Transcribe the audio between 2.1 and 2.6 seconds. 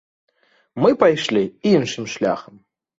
шляхам.